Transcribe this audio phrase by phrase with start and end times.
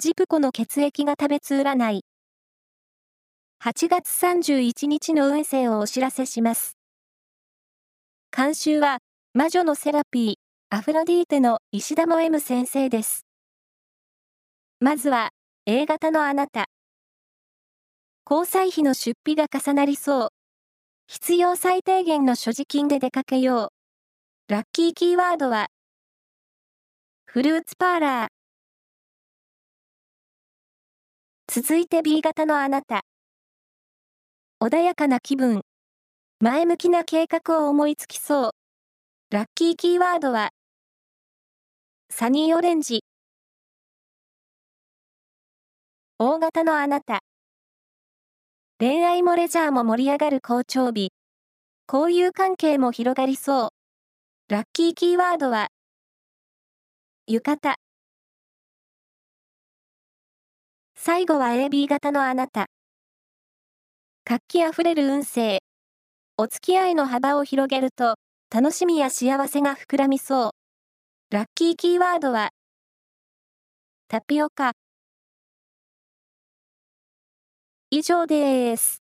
[0.00, 2.04] ジプコの血液が食べつ占い。
[3.62, 6.76] 8月31日の運勢をお知らせします。
[8.36, 8.98] 監修は、
[9.34, 10.34] 魔女のセラピー、
[10.76, 13.24] アフロディーテの石田も M 先生です。
[14.80, 15.30] まずは、
[15.64, 16.66] A 型のあなた。
[18.28, 20.28] 交際費の出費が重なりそう。
[21.06, 23.70] 必要最低限の所持金で出かけよ
[24.48, 24.52] う。
[24.52, 25.68] ラッキーキーワードは、
[27.26, 28.43] フルーツパーラー。
[31.46, 33.02] 続いて B 型のあなた。
[34.62, 35.60] 穏やかな気分。
[36.40, 38.50] 前向きな計画を思いつきそう。
[39.30, 40.50] ラッキーキーワードは、
[42.08, 43.04] サニーオレンジ。
[46.18, 47.20] 大型のあなた。
[48.78, 51.12] 恋愛もレジャーも盛り上がる好調日。
[51.92, 53.68] 交友関係も広がりそう。
[54.48, 55.68] ラッキーキーワードは、
[57.26, 57.76] 浴衣。
[61.06, 62.70] 最後は AB 型のあなた。
[64.24, 65.58] 活気あふれる運勢。
[66.38, 68.14] お付き合いの幅を広げると、
[68.50, 70.50] 楽しみや幸せが膨らみそう。
[71.30, 72.52] ラッキーキーワードは、
[74.08, 74.72] タピオカ。
[77.90, 79.03] 以上です。